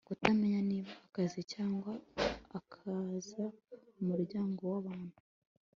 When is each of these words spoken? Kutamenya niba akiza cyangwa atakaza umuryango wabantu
Kutamenya 0.07 0.59
niba 0.69 0.89
akiza 1.05 1.39
cyangwa 1.53 1.91
atakaza 2.25 3.43
umuryango 3.99 4.61
wabantu 4.73 5.17